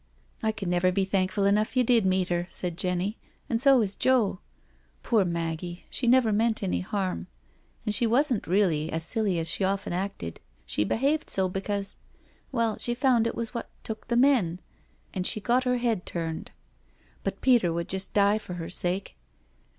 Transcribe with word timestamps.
"I 0.41 0.51
can 0.51 0.67
never 0.67 0.91
be 0.91 1.05
thankful 1.05 1.45
enough 1.45 1.77
you 1.77 1.83
did 1.83 2.07
meet 2.07 2.29
her,'* 2.29 2.47
said 2.49 2.75
Jenny," 2.75 3.19
and 3.51 3.61
so 3.61 3.83
is 3.83 3.93
Joe. 3.95 4.39
Poor 5.03 5.23
Maggie, 5.23 5.85
she 5.91 6.07
never 6.07 6.31
meant 6.33 6.63
any 6.63 6.79
harm— 6.79 7.27
and 7.85 7.93
she 7.93 8.07
wasn't 8.07 8.47
really 8.47 8.91
as 8.91 9.03
silly 9.03 9.37
as 9.37 9.47
she 9.47 9.63
often 9.63 9.93
acted, 9.93 10.39
she 10.65 10.83
behaved 10.83 11.29
so 11.29 11.47
because— 11.47 11.97
^well, 12.51 12.81
she 12.81 12.95
found 12.95 13.27
it 13.27 13.35
was 13.35 13.53
what 13.53 13.69
took 13.83 14.07
the 14.07 14.17
men— 14.17 14.59
^and 15.13 15.23
she 15.27 15.39
got 15.39 15.65
her 15.65 15.77
head 15.77 16.03
turned.... 16.07 16.49
But 17.23 17.39
Peter 17.41 17.71
would 17.71 17.87
just 17.87 18.11
die 18.11 18.39
for 18.39 18.55
her 18.55 18.71
sake." 18.71 19.17